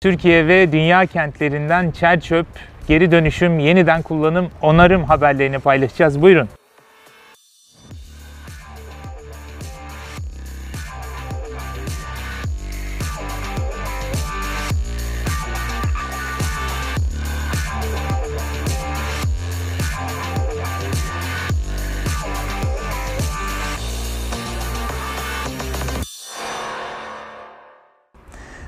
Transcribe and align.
Türkiye 0.00 0.46
ve 0.46 0.72
dünya 0.72 1.06
kentlerinden 1.06 1.90
çer 1.90 2.20
çöp, 2.20 2.46
geri 2.88 3.10
dönüşüm, 3.10 3.58
yeniden 3.58 4.02
kullanım, 4.02 4.50
onarım 4.62 5.04
haberlerini 5.04 5.58
paylaşacağız. 5.58 6.22
Buyurun. 6.22 6.48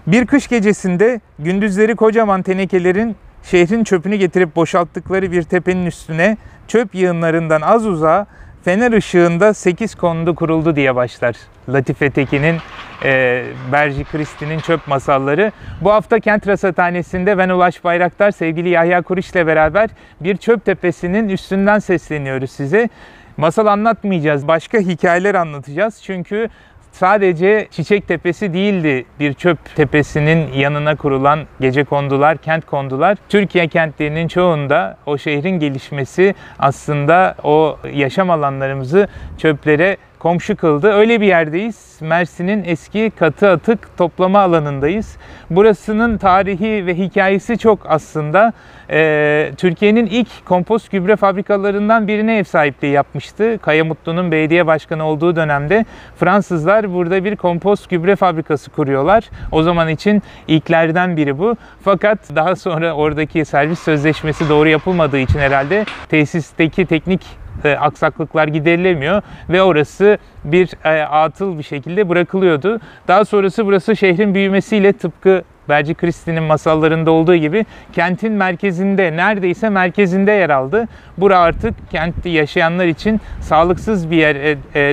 Bir 0.09 0.27
kış 0.27 0.49
gecesinde 0.49 1.21
gündüzleri 1.39 1.97
kocaman 1.97 2.43
tenekelerin 2.43 3.17
şehrin 3.43 3.85
çöpünü 3.85 4.17
getirip 4.17 4.57
boşalttıkları 4.57 5.33
bir 5.33 5.43
tepenin 5.43 5.87
üstüne 5.87 6.37
çöp 6.69 6.95
yığınlarından 6.95 7.61
az 7.61 7.87
uzağa 7.87 8.27
fener 8.65 8.93
ışığında 8.93 9.55
8 9.55 9.95
kondu 9.95 10.35
kuruldu 10.35 10.77
diye 10.77 10.95
başlar. 10.95 11.37
Latife 11.69 12.11
Tekin'in 12.11 12.57
e, 13.05 13.45
Berci 13.73 14.05
Kristi'nin 14.05 14.59
çöp 14.59 14.89
masalları. 14.89 15.53
Bu 15.81 15.93
hafta 15.93 16.21
Kent 16.21 16.49
Rasathanesi'nde 16.49 17.39
ben 17.39 17.49
Ulaş 17.49 17.85
Bayraktar, 17.85 18.31
sevgili 18.31 18.69
Yahya 18.69 19.03
Kuriş 19.03 19.31
ile 19.31 19.47
beraber 19.47 19.91
bir 20.21 20.37
çöp 20.37 20.65
tepesinin 20.65 21.29
üstünden 21.29 21.79
sesleniyoruz 21.79 22.51
size. 22.51 22.89
Masal 23.37 23.67
anlatmayacağız, 23.67 24.49
başka 24.49 24.79
hikayeler 24.79 25.35
anlatacağız. 25.35 26.03
Çünkü 26.03 26.49
sadece 26.93 27.69
Çiçek 27.71 28.09
Tepesi 28.09 28.53
değildi 28.53 29.05
bir 29.21 29.35
çöp 29.35 29.77
tepesinin 29.77 30.53
yanına 30.53 30.97
kurulan 30.97 31.41
gece 31.61 31.85
kondular, 31.85 32.37
kent 32.37 32.67
kondular. 32.67 33.19
Türkiye 33.29 33.69
kentlerinin 33.69 34.29
çoğunda 34.29 34.97
o 35.07 35.19
şehrin 35.19 35.59
gelişmesi 35.59 36.35
aslında 36.59 37.35
o 37.43 37.79
yaşam 37.93 38.31
alanlarımızı 38.31 39.09
çöplere 39.39 39.97
komşu 40.19 40.57
kıldı. 40.57 40.93
Öyle 40.93 41.21
bir 41.21 41.27
yerdeyiz. 41.27 41.99
Mersin'in 42.01 42.65
eski 42.65 43.13
katı 43.19 43.49
atık 43.49 43.99
toplama 43.99 44.41
alanındayız. 44.41 45.17
Burasının 45.51 46.19
tarihi 46.19 46.87
ve 46.87 46.99
hikayesi 46.99 47.59
çok 47.59 47.79
aslında. 47.85 48.53
Ee, 48.91 49.53
Türkiye'nin 49.57 50.07
ilk 50.07 50.29
kompost 50.45 50.91
gübre 50.91 51.17
fabrikalarından 51.17 52.09
birine 52.09 52.39
ev 52.39 52.45
sahipliği 52.45 52.93
yapmıştı. 52.93 53.59
Kaya 53.63 53.85
Mutlu'nun 53.85 54.33
belediye 54.33 54.67
başkanı 54.67 55.05
olduğu 55.05 55.37
dönemde 55.37 55.85
Fransızlar 56.17 56.95
burada 56.95 57.25
bir 57.25 57.37
kompost 57.37 57.91
gübre 57.91 58.17
fabrikası 58.17 58.71
kuruyorlar. 58.71 59.25
O 59.53 59.63
zaman 59.63 59.89
için 59.89 60.23
ilklerden 60.49 61.17
biri 61.17 61.39
bu. 61.39 61.57
Fakat 61.85 62.19
daha 62.37 62.57
sonra 62.57 62.93
oradaki 62.93 63.45
servis 63.45 63.79
sözleşmesi 63.79 64.49
doğru 64.49 64.69
yapılmadığı 64.69 65.19
için 65.19 65.39
herhalde 65.39 65.85
tesisteki 66.09 66.87
teknik 66.87 67.48
e, 67.65 67.73
aksaklıklar 67.73 68.49
giderilemiyor 68.49 69.23
ve 69.49 69.63
orası 69.63 70.19
bir 70.45 70.71
e, 70.85 71.03
atıl 71.03 71.59
bir 71.59 71.63
şekilde 71.63 72.09
bırakılıyordu. 72.09 72.81
Daha 73.09 73.25
sonrası 73.25 73.67
burası 73.67 73.97
şehrin 73.97 74.35
büyümesiyle 74.35 74.93
tıpkı 74.93 75.43
Berci 75.69 75.95
Kristi'nin 75.95 76.43
masallarında 76.43 77.11
olduğu 77.11 77.37
gibi 77.37 77.67
kentin 77.93 78.33
merkezinde, 78.33 79.17
neredeyse 79.17 79.69
merkezinde 79.69 80.33
yer 80.33 80.51
aldı. 80.51 80.89
Bura 81.19 81.39
artık 81.39 81.75
kentte 81.91 82.31
yaşayanlar 82.31 82.87
için 82.87 83.21
sağlıksız 83.41 84.11
bir 84.11 84.17
yer 84.17 84.37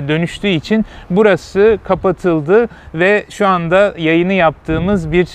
dönüştüğü 0.07 0.47
için 0.47 0.85
burası 1.09 1.79
kapatıldı 1.83 2.67
ve 2.94 3.25
şu 3.29 3.47
anda 3.47 3.94
yayını 3.97 4.33
yaptığımız 4.33 5.11
bir 5.11 5.27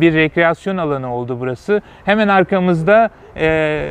bir 0.00 0.14
rekreasyon 0.14 0.76
alanı 0.76 1.14
oldu 1.14 1.36
burası. 1.40 1.82
Hemen 2.04 2.28
arkamızda 2.28 3.10
e, 3.36 3.88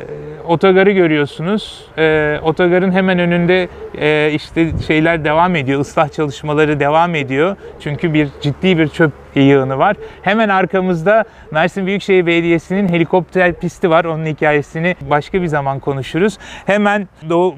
otogarı 0.47 0.91
görüyorsunuz. 0.91 1.85
E, 1.97 2.39
otogarın 2.43 2.91
hemen 2.91 3.19
önünde 3.19 3.67
e, 3.97 4.31
işte 4.33 4.71
şeyler 4.87 5.25
devam 5.25 5.55
ediyor, 5.55 5.79
ıslah 5.79 6.09
çalışmaları 6.09 6.79
devam 6.79 7.15
ediyor. 7.15 7.55
Çünkü 7.79 8.13
bir 8.13 8.27
ciddi 8.41 8.77
bir 8.77 8.87
çöp 8.87 9.11
yığını 9.39 9.77
var. 9.77 9.95
Hemen 10.21 10.49
arkamızda 10.49 11.23
Mersin 11.51 11.85
Büyükşehir 11.85 12.25
Belediyesi'nin 12.25 12.89
helikopter 12.89 13.53
pisti 13.53 13.89
var. 13.89 14.05
Onun 14.05 14.25
hikayesini 14.25 14.95
başka 15.09 15.41
bir 15.41 15.47
zaman 15.47 15.79
konuşuruz. 15.79 16.37
Hemen 16.65 17.07
doğu, 17.29 17.55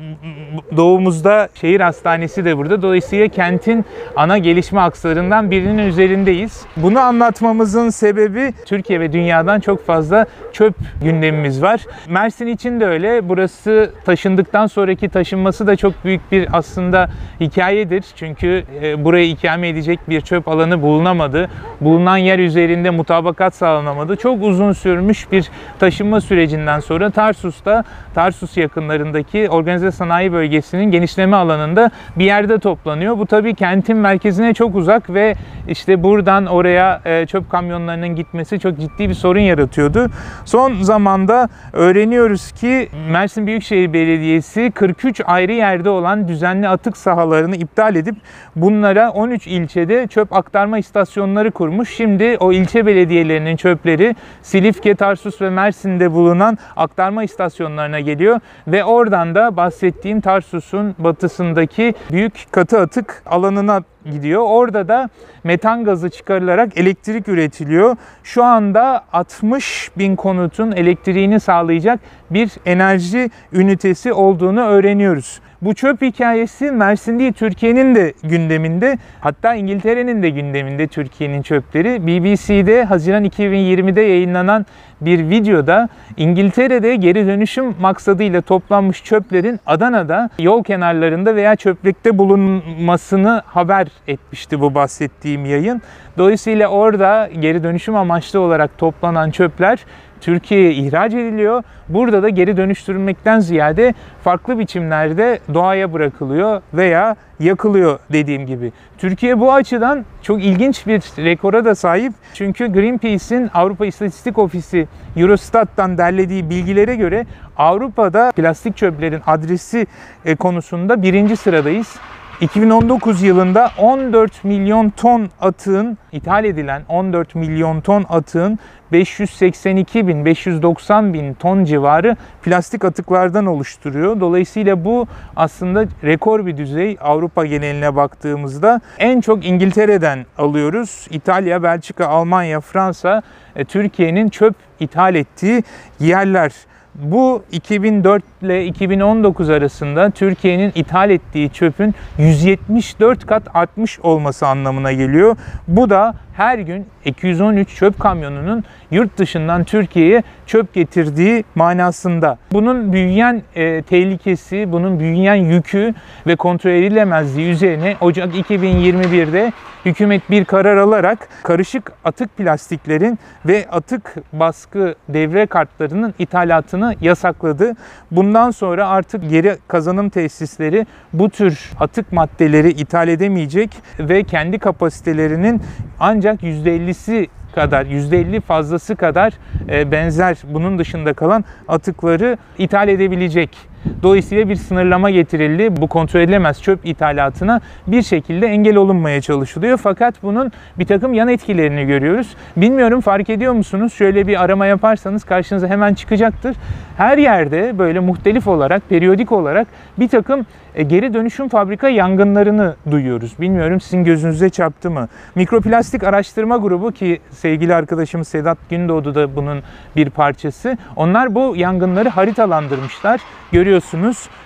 doğumuzda 0.78 1.50
şehir 1.62 1.80
hastanesi 1.80 2.46
de 2.46 2.58
burada. 2.58 2.82
Dolayısıyla 2.82 3.28
kentin 3.28 3.86
ana 4.16 4.38
gelişme 4.38 4.82
akslarından 4.82 5.52
birinin 5.52 5.78
üzerindeyiz. 5.78 6.66
Bunu 6.78 7.00
anlatmamızın 7.00 7.90
sebebi 7.90 8.54
Türkiye 8.66 9.00
ve 9.00 9.14
dünyadan 9.14 9.60
çok 9.60 9.86
fazla 9.86 10.26
çöp 10.54 10.76
gündemimiz 11.04 11.62
var. 11.62 11.82
Mersin 12.08 12.48
için 12.48 12.80
de 12.80 12.86
öyle. 12.86 13.30
Burası 13.30 13.92
taşındıktan 14.06 14.68
sonraki 14.68 15.10
taşınması 15.10 15.68
da 15.68 15.76
çok 15.76 16.06
büyük 16.06 16.32
bir 16.32 16.48
aslında 16.54 17.10
hikayedir. 17.40 18.06
Çünkü 18.16 18.64
e, 18.84 19.06
burayı 19.06 19.30
ikame 19.30 19.70
edecek 19.70 20.00
bir 20.10 20.22
çöp 20.22 20.48
alanı 20.48 20.82
bulunamadı. 20.82 21.50
Bulunan 21.82 22.18
yer 22.18 22.40
üzerinde 22.40 22.90
mutabakat 22.90 23.56
sağlanamadı. 23.56 24.16
Çok 24.16 24.44
uzun 24.44 24.72
sürmüş 24.72 25.32
bir 25.32 25.50
taşınma 25.80 26.22
sürecinden 26.22 26.80
sonra 26.80 27.10
Tarsus'ta, 27.10 27.84
Tarsus 28.16 28.58
yakınlarındaki 28.58 29.50
organize 29.50 29.92
sanayi 29.92 30.34
bölgesinin 30.34 30.92
genişleme 30.92 31.36
alanında 31.36 31.92
bir 32.16 32.26
yerde 32.26 32.60
toplanıyor. 32.60 33.18
Bu 33.18 33.26
tabii 33.26 33.56
kentin 33.56 33.98
merkezine 33.98 34.54
çok 34.54 34.76
uzak 34.76 35.10
ve 35.10 35.36
işte 35.68 36.04
buradan 36.04 36.46
oraya 36.46 37.02
e, 37.06 37.26
çöp 37.26 37.50
kamyonlarının 37.50 38.16
gitmesi 38.16 38.60
çok 38.60 38.80
ciddi 38.80 39.10
bir 39.10 39.14
sorun 39.14 39.40
yaratıyordu. 39.40 40.08
Son 40.46 40.82
zamanda 40.82 41.50
öğreniyoruz 41.74 42.52
ki 42.52 42.90
Mersin 43.12 43.48
Büyükşehir 43.48 43.94
Belediyesi 43.94 44.72
43 44.72 45.22
ayrı 45.26 45.52
yerde 45.52 45.90
olan 45.90 46.28
düzenli 46.28 46.68
atık 46.68 46.98
sahalarını 46.98 47.56
iptal 47.56 47.96
edip 47.96 48.16
bunlara 48.56 49.12
13 49.12 49.48
ilçede 49.48 50.08
çöp 50.08 50.34
aktarma 50.34 50.78
istasyonları 50.78 51.52
kurmuş. 51.54 51.90
Şimdi 51.90 52.38
o 52.40 52.54
ilçe 52.54 52.86
belediyelerinin 52.86 53.56
çöpleri 53.56 54.16
Silifke, 54.42 54.96
Tarsus 54.96 55.42
ve 55.42 55.50
Mersin'de 55.50 56.12
bulunan 56.12 56.58
aktarma 56.76 57.24
istasyonlarına 57.24 58.00
geliyor 58.00 58.40
ve 58.68 58.84
oradan 58.84 59.36
da 59.36 59.58
bahsettiğim 59.58 60.22
Tarsus'un 60.22 60.96
batısındaki 61.00 61.94
büyük 62.12 62.34
katı 62.52 62.80
atık 62.80 63.24
alanına 63.26 63.84
gidiyor. 64.12 64.42
Orada 64.46 64.88
da 64.88 65.10
metan 65.44 65.84
gazı 65.84 66.10
çıkarılarak 66.10 66.78
elektrik 66.78 67.28
üretiliyor. 67.28 67.96
Şu 68.24 68.44
anda 68.44 69.04
60 69.14 69.92
bin 69.98 70.16
konutun 70.16 70.72
elektriğini 70.72 71.40
sağlayacak 71.40 72.00
bir 72.30 72.52
enerji 72.66 73.30
ünitesi 73.54 74.14
olduğunu 74.14 74.62
öğreniyoruz. 74.62 75.42
Bu 75.66 75.74
çöp 75.74 76.02
hikayesi 76.02 76.72
Mersin 76.72 77.20
değil 77.20 77.34
Türkiye'nin 77.34 77.96
de 77.96 78.14
gündeminde. 78.24 78.98
Hatta 79.22 79.56
İngiltere'nin 79.56 80.24
de 80.24 80.30
gündeminde 80.30 80.88
Türkiye'nin 80.88 81.42
çöpleri. 81.42 82.08
BBC'de 82.08 82.84
Haziran 82.84 83.26
2020'de 83.26 84.02
yayınlanan 84.02 84.66
bir 85.02 85.30
videoda 85.30 85.90
İngiltere'de 86.18 86.96
geri 86.96 87.28
dönüşüm 87.28 87.76
maksadıyla 87.80 88.42
toplanmış 88.42 89.04
çöplerin 89.04 89.60
Adana'da 89.66 90.30
yol 90.40 90.64
kenarlarında 90.64 91.36
veya 91.36 91.56
çöplükte 91.56 92.18
bulunmasını 92.18 93.42
haber 93.46 93.88
etmişti 94.08 94.62
bu 94.62 94.76
bahsettiğim 94.76 95.46
yayın. 95.46 95.82
Dolayısıyla 96.18 96.68
orada 96.68 97.30
geri 97.40 97.64
dönüşüm 97.64 97.96
amaçlı 97.96 98.40
olarak 98.40 98.78
toplanan 98.78 99.32
çöpler 99.32 99.86
Türkiye'ye 100.24 100.72
ihraç 100.74 101.14
ediliyor. 101.14 101.64
Burada 101.90 102.24
da 102.24 102.30
geri 102.30 102.58
dönüştürülmekten 102.58 103.40
ziyade 103.40 103.94
farklı 104.24 104.60
biçimlerde 104.60 105.40
doğaya 105.54 105.94
bırakılıyor 105.94 106.62
veya 106.74 107.16
yakılıyor 107.40 108.00
dediğim 108.12 108.46
gibi. 108.46 108.72
Türkiye 108.98 109.40
bu 109.40 109.54
açıdan 109.54 110.06
çok 110.22 110.44
ilginç 110.44 110.88
bir 110.88 111.02
rekora 111.18 111.66
da 111.66 111.76
sahip. 111.76 112.14
Çünkü 112.34 112.74
Greenpeace'in 112.74 113.50
Avrupa 113.54 113.86
İstatistik 113.86 114.38
Ofisi 114.38 114.88
Eurostat'tan 115.18 115.98
derlediği 115.98 116.50
bilgilere 116.50 116.96
göre 116.96 117.26
Avrupa'da 117.58 118.32
plastik 118.36 118.78
çöplerin 118.78 119.22
adresi 119.28 119.88
e, 120.26 120.36
konusunda 120.36 121.02
birinci 121.02 121.38
sıradayız. 121.38 121.96
2019 122.44 123.22
yılında 123.22 123.72
14 123.78 124.44
milyon 124.44 124.90
ton 124.90 125.30
atığın 125.42 125.98
ithal 126.12 126.46
edilen 126.46 126.82
14 126.90 127.36
milyon 127.36 127.82
ton 127.82 128.06
atığın 128.10 128.60
582 128.92 130.08
bin 130.08 130.26
590 130.26 131.14
bin 131.14 131.34
ton 131.34 131.64
civarı 131.64 132.18
plastik 132.44 132.86
atıklardan 132.86 133.46
oluşturuyor. 133.46 134.20
Dolayısıyla 134.20 134.86
bu 134.86 135.08
aslında 135.36 135.86
rekor 136.04 136.46
bir 136.46 136.58
düzey 136.58 136.98
Avrupa 137.02 137.46
geneline 137.46 137.96
baktığımızda 137.96 138.82
en 138.98 139.22
çok 139.22 139.46
İngiltere'den 139.46 140.26
alıyoruz. 140.38 141.08
İtalya, 141.10 141.64
Belçika, 141.64 142.08
Almanya, 142.08 142.62
Fransa 142.62 143.22
e, 143.56 143.66
Türkiye'nin 143.66 144.30
çöp 144.30 144.56
ithal 144.80 145.16
ettiği 145.16 145.64
yerler. 146.00 146.52
Bu 146.96 147.44
2004 147.52 148.24
ile 148.42 148.66
2019 148.66 149.50
arasında 149.50 150.10
Türkiye'nin 150.10 150.72
ithal 150.76 151.10
ettiği 151.10 151.50
çöpün 151.50 151.96
174 152.18 153.26
kat 153.26 153.44
artmış 153.54 154.00
olması 154.00 154.48
anlamına 154.48 154.92
geliyor. 154.92 155.38
Bu 155.68 155.90
da 155.90 156.16
her 156.34 156.60
gün 156.60 156.86
213 157.06 157.76
çöp 157.76 158.00
kamyonunun 158.00 158.64
yurt 158.92 159.18
dışından 159.18 159.64
Türkiye'ye 159.64 160.24
çöp 160.46 160.74
getirdiği 160.74 161.44
manasında. 161.56 162.38
Bunun 162.52 162.94
büyüyen 162.94 163.42
e, 163.56 163.82
tehlikesi, 163.82 164.72
bunun 164.72 165.00
büyüyen 165.00 165.36
yükü 165.36 165.94
ve 166.28 166.36
kontrol 166.36 166.72
edilemezliği 166.72 167.52
üzerine 167.52 167.96
Ocak 168.02 168.36
2021'de 168.36 169.52
hükümet 169.86 170.30
bir 170.30 170.46
karar 170.46 170.78
alarak 170.78 171.30
karışık 171.44 171.92
atık 172.06 172.38
plastiklerin 172.38 173.20
ve 173.46 173.66
atık 173.72 174.16
baskı 174.34 174.96
devre 175.10 175.46
kartlarının 175.46 176.14
ithalatını 176.20 176.96
yasakladı. 177.02 177.74
Bundan 178.12 178.52
sonra 178.52 178.88
artık 178.88 179.30
geri 179.30 179.58
kazanım 179.68 180.10
tesisleri 180.10 180.88
bu 181.14 181.30
tür 181.30 181.72
atık 181.80 182.12
maddeleri 182.12 182.70
ithal 182.70 183.08
edemeyecek 183.08 183.70
ve 184.00 184.24
kendi 184.24 184.60
kapasitelerinin 184.60 185.62
ancak 186.00 186.44
%50'si 186.44 187.28
kadar 187.56 187.86
%50 187.86 188.42
fazlası 188.42 188.96
kadar 188.96 189.34
e, 189.70 189.92
benzer 189.92 190.38
bunun 190.44 190.80
dışında 190.80 191.14
kalan 191.14 191.46
atıkları 191.68 192.38
ithal 192.58 192.88
edebilecek. 192.88 193.73
Dolayısıyla 194.04 194.50
bir 194.50 194.56
sınırlama 194.56 195.10
getirildi. 195.10 195.82
Bu 195.82 195.88
kontrol 195.88 196.22
edilemez 196.22 196.62
çöp 196.62 196.86
ithalatına 196.86 197.62
bir 197.88 198.02
şekilde 198.02 198.48
engel 198.48 198.76
olunmaya 198.76 199.22
çalışılıyor. 199.22 199.78
Fakat 199.78 200.24
bunun 200.24 200.52
bir 200.80 200.86
takım 200.86 201.14
yan 201.14 201.28
etkilerini 201.28 201.86
görüyoruz. 201.86 202.36
Bilmiyorum 202.58 203.02
fark 203.02 203.30
ediyor 203.30 203.54
musunuz? 203.54 203.94
Şöyle 203.94 204.28
bir 204.28 204.44
arama 204.44 204.66
yaparsanız 204.66 205.24
karşınıza 205.24 205.68
hemen 205.68 205.94
çıkacaktır. 205.94 206.56
Her 206.98 207.18
yerde 207.18 207.80
böyle 207.80 208.00
muhtelif 208.00 208.48
olarak, 208.48 208.90
periyodik 208.90 209.32
olarak 209.32 209.68
bir 210.00 210.08
takım 210.08 210.46
e, 210.76 210.84
geri 210.84 211.14
dönüşüm 211.14 211.50
fabrika 211.50 211.90
yangınlarını 211.90 212.76
duyuyoruz. 212.92 213.40
Bilmiyorum 213.40 213.82
sizin 213.82 214.04
gözünüze 214.04 214.50
çarptı 214.50 214.92
mı? 214.92 215.08
Mikroplastik 215.36 216.04
Araştırma 216.04 216.58
Grubu 216.58 216.92
ki 216.92 217.20
sevgili 217.30 217.76
arkadaşımız 217.76 218.28
Sedat 218.28 218.58
Gündoğdu 218.70 219.16
da 219.16 219.36
bunun 219.36 219.60
bir 219.96 220.10
parçası. 220.10 220.78
Onlar 220.96 221.36
bu 221.36 221.54
yangınları 221.58 222.10
haritalandırmışlar. 222.10 223.22
Görüyorsunuz 223.52 223.73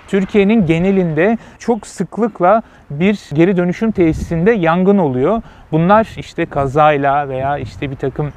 Türkiye'nin 0.08 0.66
genelinde 0.66 1.38
çok 1.58 1.86
sıklıkla 1.86 2.62
bir 2.90 3.28
geri 3.32 3.56
dönüşüm 3.56 3.90
tesisinde 3.90 4.50
yangın 4.50 4.98
oluyor. 4.98 5.42
Bunlar 5.72 6.08
işte 6.16 6.46
kazayla 6.46 7.28
veya 7.28 7.58
işte 7.58 7.90
bir 7.90 7.96
takım 7.96 8.32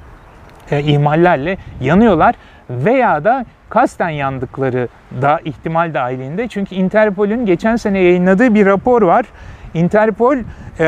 e, 0.72 0.82
ihmallerle 0.82 1.58
yanıyorlar 1.82 2.36
veya 2.70 3.24
da 3.24 3.46
kasten 3.70 4.10
yandıkları 4.10 4.88
da 5.22 5.40
ihtimal 5.46 5.94
dahilinde. 5.94 6.48
Çünkü 6.48 6.76
Interpol'ün 6.76 7.46
geçen 7.46 7.76
sene 7.76 8.00
yayınladığı 8.00 8.56
bir 8.56 8.66
rapor 8.66 9.02
var. 9.02 9.26
Interpol 9.74 10.36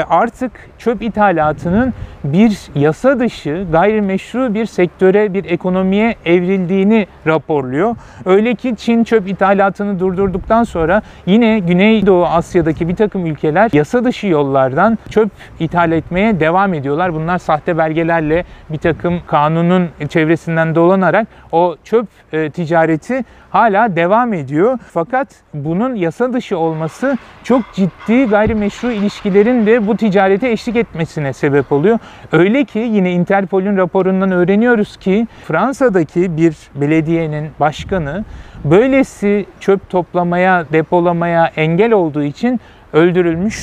artık 0.10 0.52
çöp 0.78 1.02
ithalatının 1.02 1.94
bir 2.24 2.60
yasa 2.76 3.20
dışı, 3.20 3.66
gayrimeşru 3.72 4.54
bir 4.54 4.66
sektöre, 4.66 5.34
bir 5.34 5.46
ekonomiye 5.46 6.16
evrildiğini 6.26 7.08
raporluyor. 7.28 7.96
Öyle 8.26 8.56
ki 8.56 8.76
Çin 8.78 9.04
çöp 9.04 9.28
ithalatını 9.28 10.00
durdurduktan 10.00 10.64
sonra 10.64 11.02
yine 11.26 11.60
Güneydoğu 11.60 12.26
Asya'daki 12.26 12.88
bir 12.88 12.96
takım 12.96 13.26
ülkeler 13.26 13.70
yasa 13.74 14.06
dışı 14.06 14.28
yollardan 14.28 14.98
çöp 15.10 15.30
ithal 15.60 15.92
etmeye 15.92 16.40
devam 16.40 16.74
ediyorlar. 16.74 17.14
Bunlar 17.14 17.38
sahte 17.38 17.78
belgelerle 17.78 18.46
bir 18.70 18.78
takım 18.78 19.20
kanunun 19.28 19.90
çevresinden 20.10 20.76
dolanarak 20.76 21.28
o 21.52 21.76
çöp 21.84 22.08
e, 22.34 22.50
ticareti 22.50 23.24
hala 23.50 23.96
devam 23.96 24.34
ediyor. 24.34 24.80
Fakat 24.94 25.28
bunun 25.54 25.96
yasa 25.96 26.34
dışı 26.34 26.58
olması 26.58 27.18
çok 27.44 27.74
ciddi 27.74 28.26
gayrimeşru 28.26 28.92
ilişkilerin 28.92 29.66
de 29.66 29.73
bu 29.88 29.98
ticarete 29.98 30.52
eşlik 30.52 30.76
etmesine 30.76 31.34
sebep 31.34 31.72
oluyor. 31.72 32.00
Öyle 32.32 32.66
ki 32.66 32.80
yine 32.80 33.12
Interpol'ün 33.12 33.78
raporundan 33.78 34.32
öğreniyoruz 34.32 34.98
ki 34.98 35.28
Fransa'daki 35.48 36.38
bir 36.38 36.56
belediyenin 36.76 37.50
başkanı 37.60 38.26
böylesi 38.64 39.46
çöp 39.60 39.90
toplamaya, 39.90 40.66
depolamaya 40.74 41.52
engel 41.56 41.92
olduğu 41.92 42.24
için 42.24 42.60
öldürülmüş, 42.94 43.56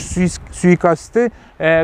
suikaste 0.53 1.31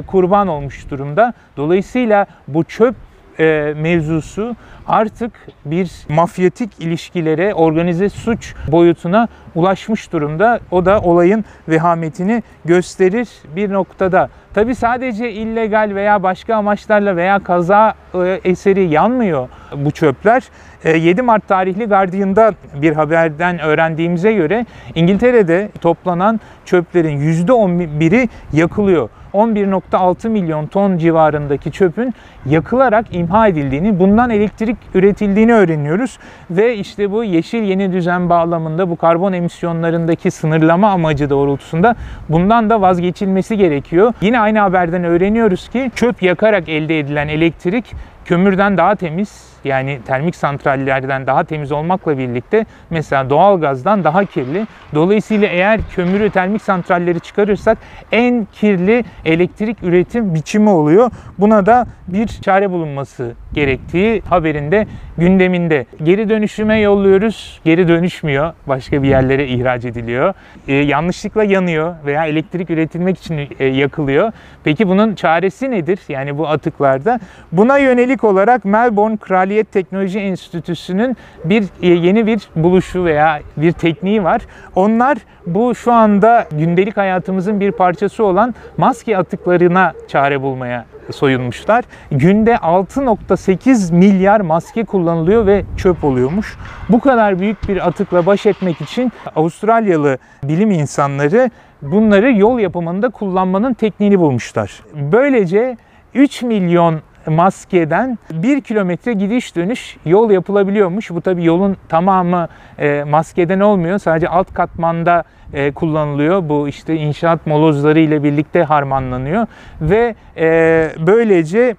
kurban 0.06 0.48
olmuş 0.48 0.90
durumda. 0.90 1.32
Dolayısıyla 1.56 2.26
bu 2.48 2.64
çöp 2.64 2.94
e, 3.38 3.74
mevzusu 3.76 4.56
artık 4.88 5.32
bir 5.64 5.90
mafyatik 6.08 6.70
ilişkilere, 6.80 7.54
organize 7.54 8.08
suç 8.08 8.54
boyutuna 8.72 9.28
ulaşmış 9.54 10.12
durumda. 10.12 10.60
O 10.70 10.84
da 10.84 11.00
olayın 11.00 11.44
vehametini 11.68 12.42
gösterir 12.64 13.28
bir 13.56 13.72
noktada. 13.72 14.28
Tabi 14.54 14.74
sadece 14.74 15.32
illegal 15.32 15.92
veya 15.94 16.22
başka 16.22 16.54
amaçlarla 16.54 17.16
veya 17.16 17.38
kaza 17.38 17.94
e, 18.14 18.40
eseri 18.44 18.88
yanmıyor 18.88 19.48
bu 19.76 19.90
çöpler. 19.90 20.42
7 20.84 21.20
e, 21.20 21.22
Mart 21.22 21.48
tarihli 21.48 21.84
Guardian'da 21.86 22.52
bir 22.74 22.92
haberden 22.92 23.58
öğrendiğimize 23.58 24.32
göre 24.32 24.66
İngiltere'de 24.94 25.68
toplanan 25.80 26.40
çöplerin 26.64 27.20
%11'i 27.20 28.28
yakılıyor. 28.52 29.08
11.6 29.34 30.28
milyon 30.28 30.66
ton 30.66 30.98
civarındaki 30.98 31.72
çöpün 31.72 32.14
yakılarak 32.46 33.06
imha 33.10 33.48
edildiğini, 33.48 33.98
bundan 33.98 34.30
elektrik 34.30 34.76
üretildiğini 34.94 35.54
öğreniyoruz. 35.54 36.18
Ve 36.50 36.76
işte 36.76 37.12
bu 37.12 37.24
yeşil 37.24 37.62
yeni 37.62 37.92
düzen 37.92 38.30
bağlamında 38.30 38.90
bu 38.90 38.96
karbon 38.96 39.32
emisyonlarındaki 39.32 40.30
sınırlama 40.30 40.90
amacı 40.90 41.30
doğrultusunda 41.30 41.96
bundan 42.28 42.70
da 42.70 42.80
vazgeçilmesi 42.80 43.56
gerekiyor. 43.56 44.12
Yine 44.20 44.40
aynı 44.40 44.58
haberden 44.58 45.04
öğreniyoruz 45.04 45.68
ki 45.68 45.90
çöp 45.94 46.22
yakarak 46.22 46.68
elde 46.68 46.98
edilen 46.98 47.28
elektrik 47.28 47.84
kömürden 48.24 48.76
daha 48.76 48.94
temiz 48.94 49.55
yani 49.66 50.00
termik 50.06 50.36
santrallerden 50.36 51.26
daha 51.26 51.44
temiz 51.44 51.72
olmakla 51.72 52.18
birlikte 52.18 52.66
mesela 52.90 53.30
doğalgazdan 53.30 54.04
daha 54.04 54.24
kirli. 54.24 54.66
Dolayısıyla 54.94 55.48
eğer 55.48 55.80
kömürü 55.94 56.30
termik 56.30 56.62
santralleri 56.62 57.20
çıkarırsak 57.20 57.78
en 58.12 58.46
kirli 58.52 59.04
elektrik 59.24 59.82
üretim 59.82 60.34
biçimi 60.34 60.70
oluyor. 60.70 61.10
Buna 61.38 61.66
da 61.66 61.86
bir 62.08 62.26
çare 62.26 62.70
bulunması 62.70 63.34
gerektiği 63.56 64.20
haberinde 64.20 64.86
gündeminde. 65.18 65.86
Geri 66.02 66.28
dönüşüme 66.28 66.80
yolluyoruz. 66.80 67.60
Geri 67.64 67.88
dönüşmüyor. 67.88 68.52
Başka 68.66 69.02
bir 69.02 69.08
yerlere 69.08 69.46
ihraç 69.46 69.84
ediliyor. 69.84 70.34
Ee, 70.68 70.74
yanlışlıkla 70.74 71.44
yanıyor 71.44 71.94
veya 72.06 72.26
elektrik 72.26 72.70
üretilmek 72.70 73.18
için 73.18 73.48
e, 73.58 73.64
yakılıyor. 73.64 74.32
Peki 74.64 74.88
bunun 74.88 75.14
çaresi 75.14 75.70
nedir? 75.70 75.98
Yani 76.08 76.38
bu 76.38 76.48
atıklarda. 76.48 77.20
Buna 77.52 77.78
yönelik 77.78 78.24
olarak 78.24 78.64
Melbourne 78.64 79.16
Kraliyet 79.16 79.72
Teknoloji 79.72 80.18
Enstitüsü'nün 80.18 81.16
bir 81.44 81.64
e, 81.82 81.88
yeni 81.88 82.26
bir 82.26 82.40
buluşu 82.56 83.04
veya 83.04 83.40
bir 83.56 83.72
tekniği 83.72 84.24
var. 84.24 84.42
Onlar 84.74 85.18
bu 85.46 85.74
şu 85.74 85.92
anda 85.92 86.46
gündelik 86.52 86.96
hayatımızın 86.96 87.60
bir 87.60 87.72
parçası 87.72 88.24
olan 88.24 88.54
maske 88.76 89.18
atıklarına 89.18 89.92
çare 90.08 90.42
bulmaya 90.42 90.84
soyunmuşlar. 91.12 91.84
Günde 92.10 92.54
6.8 92.54 93.94
milyar 93.94 94.40
maske 94.40 94.84
kullanılıyor 94.84 95.46
ve 95.46 95.64
çöp 95.76 96.04
oluyormuş. 96.04 96.56
Bu 96.88 97.00
kadar 97.00 97.38
büyük 97.38 97.68
bir 97.68 97.86
atıkla 97.88 98.26
baş 98.26 98.46
etmek 98.46 98.80
için 98.80 99.12
Avustralyalı 99.36 100.18
bilim 100.42 100.70
insanları 100.70 101.50
bunları 101.82 102.32
yol 102.32 102.58
yapımında 102.58 103.08
kullanmanın 103.08 103.74
tekniğini 103.74 104.20
bulmuşlar. 104.20 104.80
Böylece 104.94 105.76
3 106.14 106.42
milyon 106.42 107.00
maskeden 107.26 108.18
1 108.32 108.60
kilometre 108.60 109.12
gidiş 109.12 109.56
dönüş 109.56 109.96
yol 110.04 110.30
yapılabiliyormuş. 110.30 111.10
Bu 111.10 111.20
tabi 111.20 111.44
yolun 111.44 111.76
tamamı 111.88 112.48
e, 112.78 113.04
maskeden 113.04 113.60
olmuyor. 113.60 113.98
Sadece 113.98 114.28
alt 114.28 114.54
katmanda 114.54 115.24
e, 115.52 115.72
kullanılıyor. 115.72 116.48
Bu 116.48 116.68
işte 116.68 116.94
inşaat 116.94 117.46
molozları 117.46 117.98
ile 118.00 118.22
birlikte 118.22 118.62
harmanlanıyor 118.62 119.46
ve 119.80 120.14
e, 120.36 120.90
böylece 121.06 121.76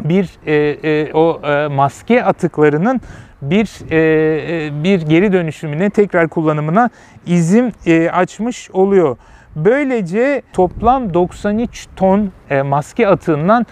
bir 0.00 0.30
e, 0.46 1.12
o 1.12 1.40
maske 1.70 2.24
atıklarının 2.24 3.00
bir 3.42 3.66
bir 4.84 5.00
geri 5.02 5.32
dönüşümüne 5.32 5.90
tekrar 5.90 6.28
kullanımına 6.28 6.90
izin 7.26 7.74
açmış 8.12 8.70
oluyor. 8.70 9.16
Böylece 9.56 10.42
toplam 10.52 11.14
93 11.14 11.86
ton 11.96 12.32
maske 12.64 13.08
atığından 13.08 13.66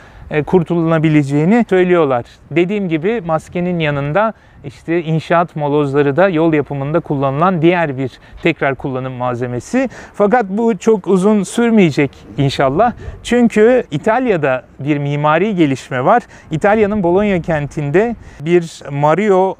kurtulunabileceğini 0.46 1.64
söylüyorlar. 1.68 2.24
Dediğim 2.50 2.88
gibi 2.88 3.20
maskenin 3.20 3.78
yanında 3.78 4.32
işte 4.64 5.02
inşaat 5.02 5.56
molozları 5.56 6.16
da 6.16 6.28
yol 6.28 6.52
yapımında 6.52 7.00
kullanılan 7.00 7.62
diğer 7.62 7.98
bir 7.98 8.10
tekrar 8.42 8.74
kullanım 8.74 9.12
malzemesi. 9.12 9.88
Fakat 10.14 10.46
bu 10.48 10.78
çok 10.78 11.06
uzun 11.06 11.42
sürmeyecek 11.42 12.10
inşallah. 12.38 12.92
Çünkü 13.22 13.84
İtalya'da 13.90 14.64
bir 14.78 14.98
mimari 14.98 15.54
gelişme 15.54 16.04
var. 16.04 16.22
İtalya'nın 16.50 17.02
Bologna 17.02 17.42
kentinde 17.42 18.16
bir 18.40 18.82
Mario 18.90 19.56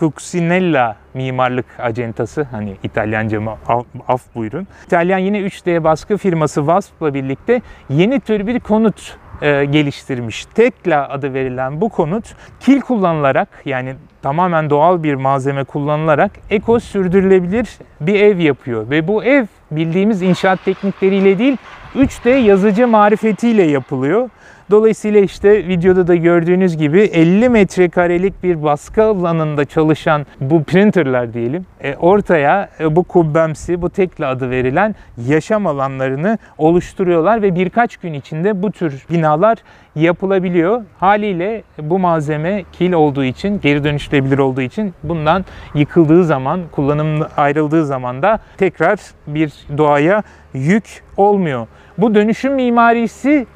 Cuccinella 0.00 0.96
mimarlık 1.14 1.66
acentası 1.78 2.42
hani 2.42 2.76
İtalyanca 2.82 3.40
mı 3.40 3.50
af, 3.68 3.84
af 4.08 4.22
buyurun. 4.34 4.66
İtalyan 4.86 5.18
yine 5.18 5.38
3D 5.38 5.84
baskı 5.84 6.16
firması 6.16 6.60
Wasp'la 6.60 7.14
birlikte 7.14 7.62
yeni 7.90 8.20
tür 8.20 8.46
bir 8.46 8.60
konut 8.60 9.16
e, 9.42 9.64
geliştirmiş. 9.64 10.46
Tekla 10.46 11.08
adı 11.08 11.34
verilen 11.34 11.80
bu 11.80 11.88
konut 11.88 12.34
kil 12.60 12.80
kullanılarak 12.80 13.48
yani 13.64 13.94
tamamen 14.22 14.70
doğal 14.70 15.02
bir 15.02 15.14
malzeme 15.14 15.64
kullanılarak 15.64 16.30
eko 16.50 16.80
sürdürülebilir 16.80 17.68
bir 18.00 18.20
ev 18.20 18.38
yapıyor. 18.38 18.90
Ve 18.90 19.08
bu 19.08 19.24
ev 19.24 19.46
bildiğimiz 19.70 20.22
inşaat 20.22 20.64
teknikleriyle 20.64 21.38
değil 21.38 21.56
3D 21.96 22.38
yazıcı 22.38 22.88
marifetiyle 22.88 23.62
yapılıyor. 23.62 24.28
Dolayısıyla 24.70 25.20
işte 25.20 25.68
videoda 25.68 26.06
da 26.06 26.14
gördüğünüz 26.14 26.76
gibi 26.76 27.00
50 27.00 27.48
metrekarelik 27.48 28.42
bir 28.42 28.62
baskı 28.62 29.02
alanında 29.02 29.64
çalışan 29.64 30.26
bu 30.40 30.64
printerlar 30.64 31.34
diyelim 31.34 31.66
e, 31.80 31.96
ortaya 31.96 32.68
e, 32.80 32.96
bu 32.96 33.02
kubbemsi, 33.02 33.82
bu 33.82 33.90
tekli 33.90 34.26
adı 34.26 34.50
verilen 34.50 34.94
yaşam 35.28 35.66
alanlarını 35.66 36.38
oluşturuyorlar 36.58 37.42
ve 37.42 37.54
birkaç 37.54 37.96
gün 37.96 38.12
içinde 38.12 38.62
bu 38.62 38.72
tür 38.72 39.04
binalar 39.10 39.58
yapılabiliyor. 39.96 40.82
Haliyle 40.98 41.62
bu 41.78 41.98
malzeme 41.98 42.64
kil 42.72 42.92
olduğu 42.92 43.24
için, 43.24 43.60
geri 43.60 43.84
dönüştürülebilir 43.84 44.38
olduğu 44.38 44.60
için 44.60 44.94
bundan 45.02 45.44
yıkıldığı 45.74 46.24
zaman, 46.24 46.60
kullanım 46.72 47.26
ayrıldığı 47.36 47.86
zaman 47.86 48.22
da 48.22 48.38
tekrar 48.56 48.98
bir 49.26 49.52
doğaya 49.78 50.22
yük 50.54 51.02
olmuyor. 51.16 51.66
Bu 51.98 52.14
dönüşüm 52.14 52.54
mimarisi 52.54 53.46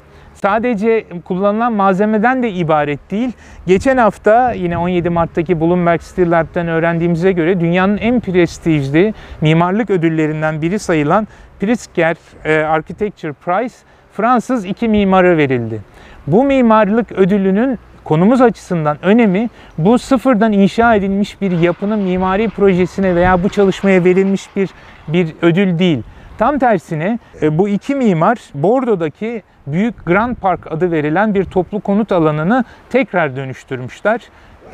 sadece 0.41 1.05
kullanılan 1.25 1.73
malzemeden 1.73 2.43
de 2.43 2.51
ibaret 2.51 3.11
değil. 3.11 3.31
Geçen 3.67 3.97
hafta 3.97 4.51
yine 4.51 4.77
17 4.77 5.09
Mart'taki 5.09 5.61
Bloomberg 5.61 6.01
Steel 6.01 6.31
Lab'den 6.31 6.67
öğrendiğimize 6.67 7.31
göre 7.31 7.59
dünyanın 7.59 7.97
en 7.97 8.19
prestijli 8.19 9.13
mimarlık 9.41 9.89
ödüllerinden 9.89 10.61
biri 10.61 10.79
sayılan 10.79 11.27
Pritzker 11.59 12.15
e, 12.45 12.55
Architecture 12.55 13.33
Prize 13.33 13.75
Fransız 14.13 14.65
iki 14.65 14.87
mimara 14.87 15.37
verildi. 15.37 15.81
Bu 16.27 16.43
mimarlık 16.43 17.11
ödülünün 17.11 17.79
konumuz 18.03 18.41
açısından 18.41 18.97
önemi 19.01 19.49
bu 19.77 19.99
sıfırdan 19.99 20.51
inşa 20.51 20.95
edilmiş 20.95 21.41
bir 21.41 21.51
yapının 21.51 21.99
mimari 21.99 22.49
projesine 22.49 23.15
veya 23.15 23.43
bu 23.43 23.49
çalışmaya 23.49 24.03
verilmiş 24.03 24.55
bir 24.55 24.69
bir 25.07 25.33
ödül 25.41 25.79
değil. 25.79 26.03
Tam 26.37 26.59
tersine 26.59 27.19
e, 27.41 27.57
bu 27.57 27.69
iki 27.69 27.95
mimar 27.95 28.37
Bordo'daki 28.53 29.43
Büyük 29.67 30.05
Grand 30.05 30.35
Park 30.35 30.71
adı 30.71 30.91
verilen 30.91 31.33
bir 31.33 31.43
toplu 31.43 31.79
konut 31.79 32.11
alanını 32.11 32.65
tekrar 32.89 33.35
dönüştürmüşler. 33.35 34.21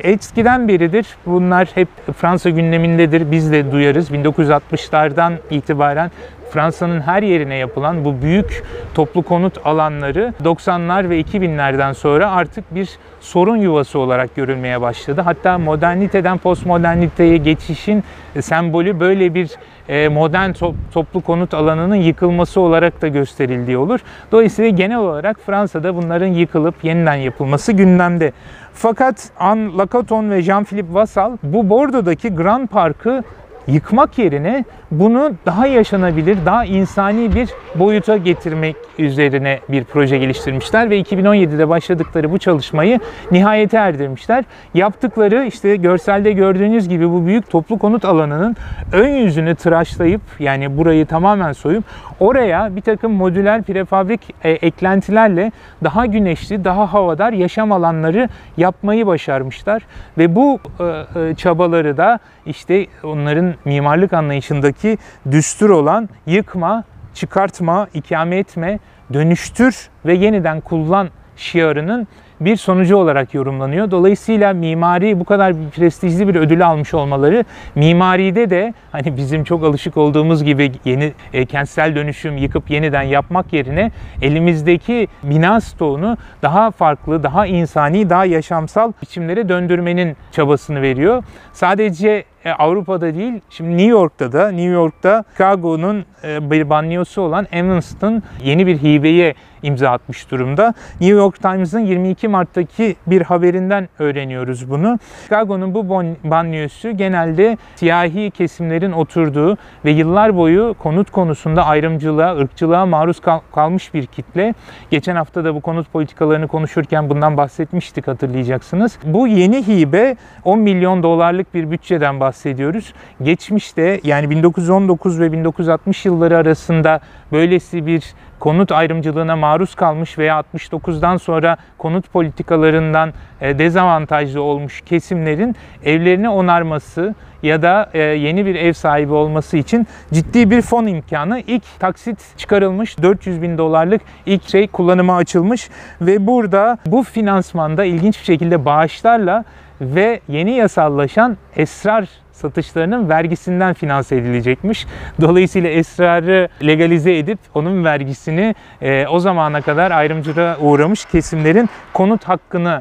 Eskiden 0.00 0.68
beridir 0.68 1.06
bunlar 1.26 1.68
hep 1.74 1.88
Fransa 2.16 2.50
gündemindedir. 2.50 3.30
Biz 3.30 3.52
de 3.52 3.72
duyarız. 3.72 4.10
1960'lardan 4.10 5.32
itibaren 5.50 6.10
Fransa'nın 6.50 7.00
her 7.00 7.22
yerine 7.22 7.54
yapılan 7.54 8.04
bu 8.04 8.22
büyük 8.22 8.64
toplu 8.94 9.22
konut 9.22 9.66
alanları 9.66 10.34
90'lar 10.44 11.10
ve 11.10 11.20
2000'lerden 11.20 11.92
sonra 11.92 12.30
artık 12.30 12.74
bir 12.74 12.88
sorun 13.20 13.56
yuvası 13.56 13.98
olarak 13.98 14.36
görülmeye 14.36 14.80
başladı. 14.80 15.20
Hatta 15.20 15.58
moderniteden 15.58 16.38
postmoderniteye 16.38 17.36
geçişin 17.36 18.04
sembolü 18.40 19.00
böyle 19.00 19.34
bir 19.34 19.50
e, 19.88 20.08
modern 20.08 20.52
toplu 20.92 21.20
konut 21.20 21.54
alanının 21.54 21.94
yıkılması 21.94 22.60
olarak 22.60 23.02
da 23.02 23.08
gösterildiği 23.08 23.78
olur. 23.78 24.00
Dolayısıyla 24.32 24.70
genel 24.70 24.98
olarak 24.98 25.40
Fransa'da 25.40 25.94
bunların 25.96 26.26
yıkılıp 26.26 26.84
yeniden 26.84 27.14
yapılması 27.14 27.72
gündemde. 27.72 28.32
Fakat 28.74 29.30
Anne 29.38 29.76
Lacaton 29.76 30.30
ve 30.30 30.42
Jean-Philippe 30.42 30.94
Vassal 30.94 31.36
bu 31.42 31.70
Bordeaux'daki 31.70 32.34
Grand 32.34 32.68
Park'ı 32.68 33.22
yıkmak 33.68 34.18
yerine 34.18 34.64
bunu 34.90 35.32
daha 35.46 35.66
yaşanabilir, 35.66 36.38
daha 36.46 36.64
insani 36.64 37.34
bir 37.34 37.48
boyuta 37.74 38.16
getirmek 38.16 38.76
üzerine 38.98 39.60
bir 39.68 39.84
proje 39.84 40.18
geliştirmişler 40.18 40.90
ve 40.90 41.00
2017'de 41.00 41.68
başladıkları 41.68 42.32
bu 42.32 42.38
çalışmayı 42.38 43.00
nihayete 43.30 43.76
erdirmişler. 43.76 44.44
Yaptıkları 44.74 45.44
işte 45.44 45.76
görselde 45.76 46.32
gördüğünüz 46.32 46.88
gibi 46.88 47.10
bu 47.10 47.26
büyük 47.26 47.50
toplu 47.50 47.78
konut 47.78 48.04
alanının 48.04 48.56
ön 48.92 49.08
yüzünü 49.08 49.54
tıraşlayıp 49.54 50.20
yani 50.38 50.78
burayı 50.78 51.06
tamamen 51.06 51.52
soyup 51.52 51.84
oraya 52.20 52.76
bir 52.76 52.80
takım 52.80 53.12
modüler 53.12 53.62
prefabrik 53.62 54.20
e, 54.44 54.50
eklentilerle 54.50 55.52
daha 55.84 56.06
güneşli, 56.06 56.64
daha 56.64 56.92
havadar 56.92 57.32
yaşam 57.32 57.72
alanları 57.72 58.28
yapmayı 58.56 59.06
başarmışlar. 59.06 59.82
Ve 60.18 60.34
bu 60.34 60.60
e, 60.80 61.20
e, 61.20 61.34
çabaları 61.34 61.96
da 61.96 62.18
işte 62.46 62.86
onların 63.04 63.54
mimarlık 63.64 64.12
anlayışındaki 64.12 64.98
düstur 65.30 65.70
olan 65.70 66.08
yıkma, 66.26 66.84
çıkartma, 67.14 67.88
ikame 67.94 68.36
etme, 68.36 68.78
dönüştür 69.12 69.88
ve 70.06 70.14
yeniden 70.14 70.60
kullan 70.60 71.08
şiarının 71.36 72.08
bir 72.40 72.56
sonucu 72.56 72.96
olarak 72.96 73.34
yorumlanıyor. 73.34 73.90
Dolayısıyla 73.90 74.52
mimari 74.52 75.20
bu 75.20 75.24
kadar 75.24 75.54
prestijli 75.76 76.28
bir 76.28 76.34
ödül 76.34 76.66
almış 76.66 76.94
olmaları 76.94 77.44
mimaride 77.74 78.50
de 78.50 78.74
hani 78.92 79.16
bizim 79.16 79.44
çok 79.44 79.64
alışık 79.64 79.96
olduğumuz 79.96 80.44
gibi 80.44 80.72
yeni 80.84 81.12
e, 81.32 81.46
kentsel 81.46 81.94
dönüşüm 81.94 82.36
yıkıp 82.36 82.70
yeniden 82.70 83.02
yapmak 83.02 83.52
yerine 83.52 83.90
elimizdeki 84.22 85.08
bina 85.22 85.60
stoğunu 85.60 86.16
daha 86.42 86.70
farklı, 86.70 87.22
daha 87.22 87.46
insani, 87.46 88.10
daha 88.10 88.24
yaşamsal 88.24 88.92
biçimlere 89.02 89.48
döndürmenin 89.48 90.16
çabasını 90.32 90.82
veriyor. 90.82 91.24
Sadece 91.52 92.24
e, 92.44 92.50
Avrupa'da 92.50 93.14
değil, 93.14 93.40
şimdi 93.50 93.70
New 93.70 93.90
York'ta 93.90 94.32
da, 94.32 94.48
New 94.48 94.70
York'ta 94.72 95.24
Chicago'nun 95.32 96.04
e, 96.24 96.50
bir 96.50 96.70
banyosu 96.70 97.22
olan 97.22 97.46
Evanston 97.52 98.22
yeni 98.44 98.66
bir 98.66 98.78
hibeye 98.78 99.34
imza 99.62 99.90
atmış 99.90 100.30
durumda. 100.30 100.74
New 101.00 101.16
York 101.16 101.42
Times'ın 101.42 101.80
22 101.80 102.28
Mart'taki 102.28 102.96
bir 103.06 103.22
haberinden 103.22 103.88
öğreniyoruz 103.98 104.70
bunu. 104.70 104.98
Chicago'nun 105.22 105.74
bu 105.74 105.88
banyosu 106.24 106.96
genelde 106.96 107.58
siyahi 107.76 108.30
kesimlerin 108.30 108.92
oturduğu 108.92 109.56
ve 109.84 109.90
yıllar 109.90 110.36
boyu 110.36 110.74
konut 110.78 111.10
konusunda 111.10 111.66
ayrımcılığa, 111.66 112.36
ırkçılığa 112.36 112.86
maruz 112.86 113.20
kal- 113.20 113.40
kalmış 113.54 113.94
bir 113.94 114.06
kitle. 114.06 114.54
Geçen 114.90 115.16
hafta 115.16 115.44
da 115.44 115.54
bu 115.54 115.60
konut 115.60 115.92
politikalarını 115.92 116.48
konuşurken 116.48 117.10
bundan 117.10 117.36
bahsetmiştik 117.36 118.08
hatırlayacaksınız. 118.08 118.98
Bu 119.04 119.28
yeni 119.28 119.66
hibe 119.66 120.16
10 120.44 120.58
milyon 120.58 121.02
dolarlık 121.02 121.54
bir 121.54 121.70
bütçeden 121.70 122.20
bahsediyoruz. 122.20 122.94
Geçmişte 123.22 124.00
yani 124.04 124.30
1919 124.30 125.20
ve 125.20 125.32
1960 125.32 126.06
yılları 126.06 126.36
arasında 126.36 127.00
böylesi 127.32 127.86
bir 127.86 128.14
konut 128.40 128.72
ayrımcılığına 128.72 129.36
maruz 129.36 129.74
kalmış 129.74 130.18
veya 130.18 130.40
69'dan 130.54 131.16
sonra 131.16 131.56
konut 131.78 132.12
politikalarından 132.12 133.12
e, 133.40 133.58
dezavantajlı 133.58 134.42
olmuş 134.42 134.80
kesimlerin 134.80 135.56
evlerini 135.84 136.28
onarması 136.28 137.14
ya 137.42 137.62
da 137.62 137.90
e, 137.94 137.98
yeni 137.98 138.46
bir 138.46 138.54
ev 138.54 138.72
sahibi 138.72 139.12
olması 139.12 139.56
için 139.56 139.86
ciddi 140.12 140.50
bir 140.50 140.62
fon 140.62 140.86
imkanı. 140.86 141.40
ilk 141.46 141.80
taksit 141.80 142.18
çıkarılmış 142.36 143.02
400 143.02 143.42
bin 143.42 143.58
dolarlık 143.58 144.02
ilk 144.26 144.48
şey 144.48 144.68
kullanıma 144.68 145.16
açılmış 145.16 145.70
ve 146.00 146.26
burada 146.26 146.78
bu 146.86 147.02
finansmanda 147.02 147.84
ilginç 147.84 148.20
bir 148.20 148.24
şekilde 148.24 148.64
bağışlarla 148.64 149.44
ve 149.80 150.20
yeni 150.28 150.50
yasallaşan 150.50 151.36
esrar 151.56 152.08
satışlarının 152.38 153.08
vergisinden 153.08 153.74
finanse 153.74 154.16
edilecekmiş. 154.16 154.86
Dolayısıyla 155.20 155.70
esrarı 155.70 156.48
legalize 156.66 157.18
edip 157.18 157.38
onun 157.54 157.84
vergisini 157.84 158.54
e, 158.82 159.06
o 159.06 159.18
zamana 159.18 159.60
kadar 159.60 159.90
ayrımcılığa 159.90 160.58
uğramış 160.58 161.04
kesimlerin 161.04 161.68
konut 161.92 162.24
hakkını 162.24 162.80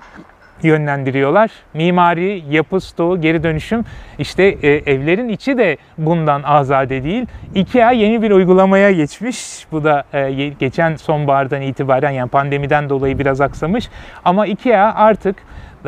yönlendiriyorlar. 0.64 1.52
Mimari, 1.74 2.44
yapı 2.50 2.82
stoğu, 2.82 3.22
geri 3.22 3.44
dönüşüm 3.44 3.86
işte 4.20 4.44
e, 4.44 4.68
evlerin 4.68 5.30
içi 5.30 5.58
de 5.58 5.78
bundan 5.98 6.44
azade 6.44 7.04
değil. 7.04 7.26
IKEA 7.56 7.92
yeni 7.92 8.22
bir 8.22 8.32
uygulamaya 8.32 8.92
geçmiş. 8.92 9.68
Bu 9.72 9.84
da 9.84 10.04
e, 10.14 10.32
geçen 10.60 10.96
sonbahardan 10.96 11.62
itibaren 11.62 12.12
yani 12.12 12.30
pandemiden 12.30 12.90
dolayı 12.90 13.20
biraz 13.20 13.42
aksamış. 13.42 13.90
Ama 14.26 14.48
IKEA 14.48 14.94
artık 14.96 15.36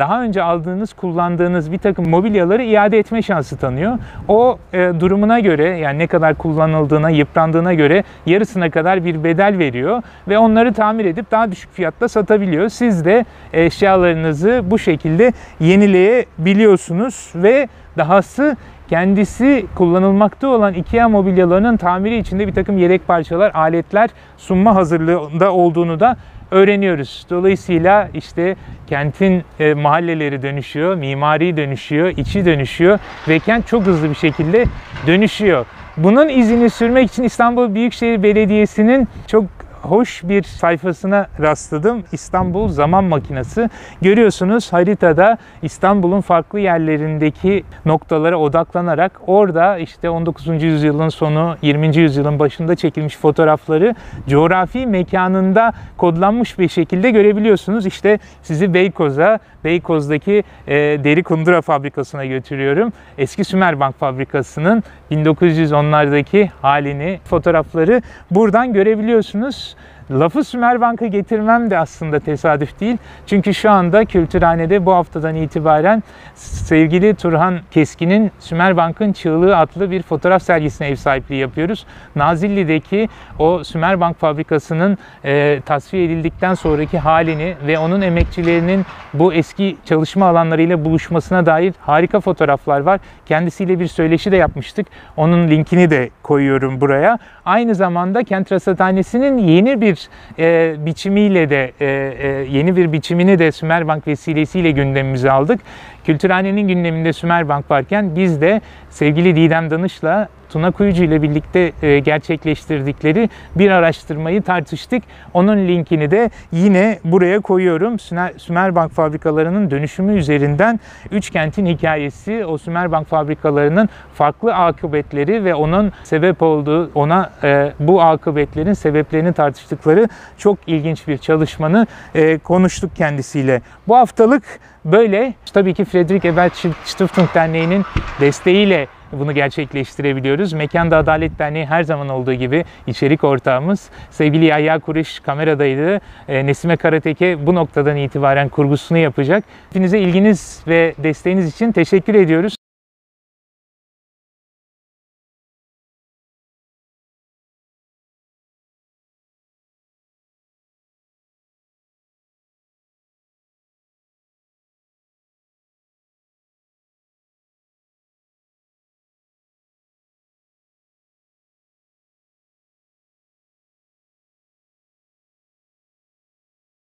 daha 0.00 0.22
önce 0.22 0.42
aldığınız, 0.42 0.92
kullandığınız 0.92 1.72
bir 1.72 1.78
takım 1.78 2.08
mobilyaları 2.08 2.62
iade 2.62 2.98
etme 2.98 3.22
şansı 3.22 3.56
tanıyor. 3.56 3.98
O 4.28 4.58
e, 4.72 4.92
durumuna 5.00 5.40
göre 5.40 5.78
yani 5.78 5.98
ne 5.98 6.06
kadar 6.06 6.34
kullanıldığına, 6.34 7.10
yıprandığına 7.10 7.74
göre 7.74 8.04
yarısına 8.26 8.70
kadar 8.70 9.04
bir 9.04 9.24
bedel 9.24 9.58
veriyor 9.58 10.02
ve 10.28 10.38
onları 10.38 10.72
tamir 10.72 11.04
edip 11.04 11.30
daha 11.30 11.52
düşük 11.52 11.72
fiyatta 11.72 12.08
satabiliyor. 12.08 12.68
Siz 12.68 13.04
de 13.04 13.24
eşyalarınızı 13.52 14.62
bu 14.66 14.78
şekilde 14.78 15.32
yenileyebiliyorsunuz 15.60 17.32
ve 17.34 17.68
dahası 17.98 18.56
kendisi 18.88 19.66
kullanılmakta 19.74 20.48
olan 20.48 20.74
IKEA 20.74 21.08
mobilyalarının 21.08 21.76
tamiri 21.76 22.18
içinde 22.18 22.46
bir 22.46 22.54
takım 22.54 22.78
yedek 22.78 23.06
parçalar, 23.06 23.50
aletler 23.54 24.10
sunma 24.36 24.74
hazırlığında 24.74 25.52
olduğunu 25.52 26.00
da 26.00 26.16
öğreniyoruz. 26.50 27.26
Dolayısıyla 27.30 28.08
işte 28.14 28.56
kentin 28.86 29.44
e, 29.60 29.74
mahalleleri 29.74 30.42
dönüşüyor, 30.42 30.94
mimari 30.94 31.56
dönüşüyor, 31.56 32.08
içi 32.16 32.44
dönüşüyor 32.44 32.98
ve 33.28 33.38
kent 33.38 33.66
çok 33.66 33.86
hızlı 33.86 34.10
bir 34.10 34.14
şekilde 34.14 34.64
dönüşüyor. 35.06 35.66
Bunun 35.96 36.28
izini 36.28 36.70
sürmek 36.70 37.10
için 37.10 37.22
İstanbul 37.22 37.74
Büyükşehir 37.74 38.22
Belediyesi'nin 38.22 39.08
çok 39.26 39.44
hoş 39.82 40.22
bir 40.24 40.42
sayfasına 40.42 41.26
rastladım. 41.40 42.04
İstanbul 42.12 42.68
Zaman 42.68 43.04
Makinesi. 43.04 43.70
Görüyorsunuz 44.02 44.72
haritada 44.72 45.38
İstanbul'un 45.62 46.20
farklı 46.20 46.60
yerlerindeki 46.60 47.64
noktalara 47.84 48.36
odaklanarak 48.36 49.20
orada 49.26 49.78
işte 49.78 50.10
19. 50.10 50.62
yüzyılın 50.62 51.08
sonu 51.08 51.56
20. 51.62 51.96
yüzyılın 51.96 52.38
başında 52.38 52.76
çekilmiş 52.76 53.16
fotoğrafları 53.16 53.94
coğrafi 54.28 54.86
mekanında 54.86 55.72
kodlanmış 55.96 56.58
bir 56.58 56.68
şekilde 56.68 57.10
görebiliyorsunuz. 57.10 57.86
İşte 57.86 58.18
sizi 58.42 58.74
Beykoz'a, 58.74 59.38
Beykoz'daki 59.64 60.44
e, 60.66 60.74
deri 60.76 61.22
kundura 61.22 61.62
fabrikasına 61.62 62.24
götürüyorum. 62.24 62.92
Eski 63.18 63.44
Sümerbank 63.44 63.98
fabrikasının 63.98 64.82
1910'lardaki 65.10 66.48
halini, 66.62 67.20
fotoğrafları 67.24 68.02
buradan 68.30 68.72
görebiliyorsunuz. 68.72 69.69
Lafı 70.10 70.44
Sümerbank'a 70.44 71.06
getirmem 71.06 71.70
de 71.70 71.78
aslında 71.78 72.20
tesadüf 72.20 72.80
değil. 72.80 72.96
Çünkü 73.26 73.54
şu 73.54 73.70
anda 73.70 74.04
Kültürhane'de 74.04 74.86
bu 74.86 74.92
haftadan 74.92 75.34
itibaren 75.34 76.02
sevgili 76.34 77.14
Turhan 77.14 77.58
Keskin'in 77.70 78.32
Sümerbank'ın 78.38 79.12
Çığlığı 79.12 79.56
adlı 79.56 79.90
bir 79.90 80.02
fotoğraf 80.02 80.42
sergisine 80.42 80.88
ev 80.88 80.96
sahipliği 80.96 81.36
yapıyoruz. 81.36 81.86
Nazilli'deki 82.16 83.08
o 83.38 83.64
Sümerbank 83.64 84.18
fabrikasının 84.18 84.98
e, 85.24 85.60
tasfiye 85.66 86.04
edildikten 86.04 86.54
sonraki 86.54 86.98
halini 86.98 87.54
ve 87.66 87.78
onun 87.78 88.00
emekçilerinin 88.00 88.86
bu 89.14 89.32
eski 89.34 89.76
çalışma 89.84 90.26
alanlarıyla 90.26 90.84
buluşmasına 90.84 91.46
dair 91.46 91.74
harika 91.80 92.20
fotoğraflar 92.20 92.80
var. 92.80 93.00
Kendisiyle 93.26 93.80
bir 93.80 93.86
söyleşi 93.86 94.32
de 94.32 94.36
yapmıştık. 94.36 94.86
Onun 95.16 95.48
linkini 95.48 95.90
de 95.90 96.10
koyuyorum 96.22 96.80
buraya. 96.80 97.18
Aynı 97.44 97.74
zamanda 97.74 98.24
Kent 98.24 98.52
Rasathanesi'nin 98.52 99.38
yeni 99.38 99.80
bir 99.80 99.99
e, 100.38 100.74
biçimiyle 100.78 101.50
de 101.50 101.72
e, 101.80 101.86
e, 101.86 102.28
yeni 102.50 102.76
bir 102.76 102.92
biçimini 102.92 103.38
de 103.38 103.52
Sümerbank 103.52 104.06
vesilesiyle 104.06 104.70
gündemimize 104.70 105.30
aldık. 105.30 105.60
Kültürhanenin 106.04 106.68
gündeminde 106.68 107.12
Sümerbank 107.12 107.70
varken 107.70 108.16
biz 108.16 108.40
de 108.40 108.60
sevgili 108.90 109.36
Didem 109.36 109.70
Danış'la 109.70 110.28
Tuna 110.50 110.70
Kuyucu 110.70 111.04
ile 111.04 111.22
birlikte 111.22 111.72
e, 111.82 111.98
gerçekleştirdikleri 111.98 113.30
bir 113.54 113.70
araştırmayı 113.70 114.42
tartıştık. 114.42 115.02
Onun 115.34 115.56
linkini 115.68 116.10
de 116.10 116.30
yine 116.52 116.98
buraya 117.04 117.40
koyuyorum. 117.40 117.94
Sümer- 117.94 118.38
Sümerbank 118.38 118.92
fabrikalarının 118.92 119.70
dönüşümü 119.70 120.18
üzerinden 120.18 120.80
üç 121.10 121.30
kentin 121.30 121.66
hikayesi, 121.66 122.44
o 122.44 122.58
Sümerbank 122.58 123.06
fabrikalarının 123.06 123.88
farklı 124.14 124.54
akıbetleri 124.54 125.44
ve 125.44 125.54
onun 125.54 125.92
sebep 126.04 126.42
olduğu, 126.42 126.90
ona 126.94 127.30
e, 127.42 127.72
bu 127.80 128.02
akıbetlerin 128.02 128.72
sebeplerini 128.72 129.32
tartıştıkları 129.32 130.08
çok 130.38 130.58
ilginç 130.66 131.08
bir 131.08 131.18
çalışmanı 131.18 131.86
e, 132.14 132.38
konuştuk 132.38 132.96
kendisiyle. 132.96 133.62
Bu 133.88 133.96
haftalık 133.96 134.60
böyle. 134.84 135.34
Tabii 135.52 135.74
ki 135.74 135.84
Friedrich 135.84 136.24
Ebert 136.24 136.66
Stiftung 136.84 137.34
Derneği'nin 137.34 137.84
desteğiyle 138.20 138.86
bunu 139.12 139.32
gerçekleştirebiliyoruz. 139.32 140.52
Mekanda 140.52 140.96
Adalet 140.96 141.38
Derneği 141.38 141.66
her 141.66 141.82
zaman 141.82 142.08
olduğu 142.08 142.32
gibi 142.32 142.64
içerik 142.86 143.24
ortağımız. 143.24 143.90
Sevgili 144.10 144.44
Yahya 144.44 144.78
Kureş 144.78 145.20
kameradaydı. 145.20 146.00
E, 146.28 146.46
Nesime 146.46 146.76
Karateke 146.76 147.46
bu 147.46 147.54
noktadan 147.54 147.96
itibaren 147.96 148.48
kurgusunu 148.48 148.98
yapacak. 148.98 149.44
Hepinize 149.68 149.98
ilginiz 149.98 150.62
ve 150.68 150.94
desteğiniz 150.98 151.54
için 151.54 151.72
teşekkür 151.72 152.14
ediyoruz. 152.14 152.59